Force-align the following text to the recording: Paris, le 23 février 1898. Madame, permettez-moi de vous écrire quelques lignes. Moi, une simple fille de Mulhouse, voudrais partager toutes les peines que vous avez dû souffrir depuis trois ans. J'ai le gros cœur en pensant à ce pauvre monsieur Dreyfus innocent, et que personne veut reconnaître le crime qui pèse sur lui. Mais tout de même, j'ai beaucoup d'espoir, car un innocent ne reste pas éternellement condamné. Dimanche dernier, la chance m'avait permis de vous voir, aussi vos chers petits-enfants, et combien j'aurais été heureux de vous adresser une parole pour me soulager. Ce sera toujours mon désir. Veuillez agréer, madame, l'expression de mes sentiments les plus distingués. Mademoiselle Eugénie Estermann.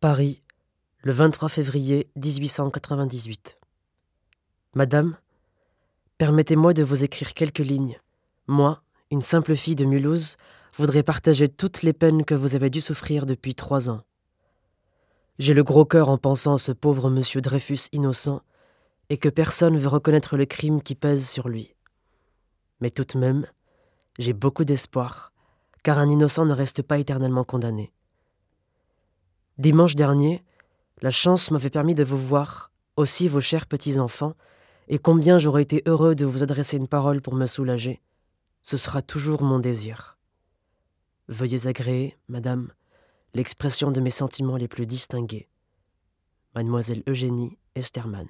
Paris, 0.00 0.44
le 1.02 1.10
23 1.10 1.48
février 1.48 2.08
1898. 2.14 3.58
Madame, 4.74 5.16
permettez-moi 6.18 6.72
de 6.72 6.84
vous 6.84 7.02
écrire 7.02 7.34
quelques 7.34 7.58
lignes. 7.58 7.98
Moi, 8.46 8.80
une 9.10 9.20
simple 9.20 9.56
fille 9.56 9.74
de 9.74 9.84
Mulhouse, 9.84 10.36
voudrais 10.76 11.02
partager 11.02 11.48
toutes 11.48 11.82
les 11.82 11.92
peines 11.92 12.24
que 12.24 12.36
vous 12.36 12.54
avez 12.54 12.70
dû 12.70 12.80
souffrir 12.80 13.26
depuis 13.26 13.56
trois 13.56 13.90
ans. 13.90 14.02
J'ai 15.40 15.52
le 15.52 15.64
gros 15.64 15.84
cœur 15.84 16.10
en 16.10 16.16
pensant 16.16 16.54
à 16.54 16.58
ce 16.58 16.70
pauvre 16.70 17.10
monsieur 17.10 17.40
Dreyfus 17.40 17.88
innocent, 17.90 18.40
et 19.08 19.18
que 19.18 19.28
personne 19.28 19.76
veut 19.76 19.88
reconnaître 19.88 20.36
le 20.36 20.46
crime 20.46 20.80
qui 20.80 20.94
pèse 20.94 21.28
sur 21.28 21.48
lui. 21.48 21.74
Mais 22.80 22.90
tout 22.90 23.02
de 23.02 23.18
même, 23.18 23.46
j'ai 24.20 24.32
beaucoup 24.32 24.64
d'espoir, 24.64 25.32
car 25.82 25.98
un 25.98 26.08
innocent 26.08 26.44
ne 26.46 26.54
reste 26.54 26.82
pas 26.82 27.00
éternellement 27.00 27.42
condamné. 27.42 27.92
Dimanche 29.58 29.96
dernier, 29.96 30.44
la 31.02 31.10
chance 31.10 31.50
m'avait 31.50 31.68
permis 31.68 31.96
de 31.96 32.04
vous 32.04 32.16
voir, 32.16 32.70
aussi 32.94 33.26
vos 33.26 33.40
chers 33.40 33.66
petits-enfants, 33.66 34.34
et 34.86 35.00
combien 35.00 35.38
j'aurais 35.38 35.62
été 35.62 35.82
heureux 35.84 36.14
de 36.14 36.24
vous 36.24 36.44
adresser 36.44 36.76
une 36.76 36.86
parole 36.86 37.20
pour 37.20 37.34
me 37.34 37.46
soulager. 37.46 38.00
Ce 38.62 38.76
sera 38.76 39.02
toujours 39.02 39.42
mon 39.42 39.58
désir. 39.58 40.16
Veuillez 41.26 41.66
agréer, 41.66 42.16
madame, 42.28 42.72
l'expression 43.34 43.90
de 43.90 44.00
mes 44.00 44.10
sentiments 44.10 44.56
les 44.56 44.68
plus 44.68 44.86
distingués. 44.86 45.48
Mademoiselle 46.54 47.02
Eugénie 47.08 47.58
Estermann. 47.74 48.28